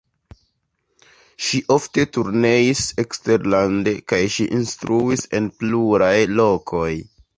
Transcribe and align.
Ŝi 1.47 1.59
ofte 1.75 2.05
turneis 2.17 2.81
eksterlande 3.03 3.93
kaj 4.13 4.23
ŝi 4.37 4.49
instruis 4.61 5.27
en 5.41 5.51
pluraj 5.61 6.15
lokoj. 6.41 6.91